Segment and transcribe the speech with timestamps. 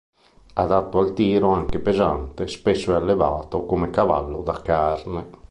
[0.53, 5.29] Adatto al tiro anche pesante spesso è allevato come cavallo da carne.